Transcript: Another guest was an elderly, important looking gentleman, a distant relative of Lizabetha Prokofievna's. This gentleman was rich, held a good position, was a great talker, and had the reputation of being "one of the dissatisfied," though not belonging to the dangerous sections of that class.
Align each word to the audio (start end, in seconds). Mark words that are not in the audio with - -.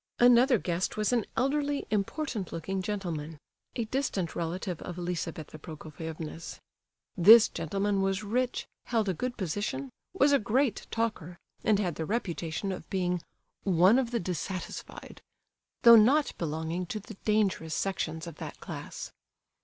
Another 0.17 0.57
guest 0.57 0.97
was 0.97 1.13
an 1.13 1.27
elderly, 1.37 1.85
important 1.91 2.51
looking 2.51 2.81
gentleman, 2.81 3.37
a 3.75 3.85
distant 3.85 4.35
relative 4.35 4.81
of 4.81 4.97
Lizabetha 4.97 5.59
Prokofievna's. 5.59 6.59
This 7.15 7.47
gentleman 7.47 8.01
was 8.01 8.23
rich, 8.23 8.65
held 8.85 9.07
a 9.09 9.13
good 9.13 9.37
position, 9.37 9.91
was 10.11 10.31
a 10.31 10.39
great 10.39 10.87
talker, 10.89 11.37
and 11.63 11.77
had 11.77 11.97
the 11.97 12.05
reputation 12.05 12.71
of 12.71 12.89
being 12.89 13.21
"one 13.61 13.99
of 13.99 14.09
the 14.09 14.19
dissatisfied," 14.19 15.21
though 15.83 15.97
not 15.97 16.33
belonging 16.39 16.87
to 16.87 16.99
the 16.99 17.13
dangerous 17.23 17.75
sections 17.75 18.25
of 18.25 18.37
that 18.37 18.59
class. 18.59 19.11